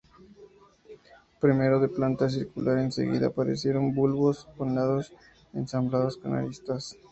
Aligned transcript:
Primero 1.39 1.79
de 1.79 1.87
planta 1.87 2.27
circular, 2.27 2.79
enseguida 2.79 3.27
aparecieron 3.27 3.93
bulbos 3.93 4.47
con 4.57 4.73
lados 4.73 5.13
ensamblados 5.53 6.17
con 6.17 6.33
aristas. 6.33 6.97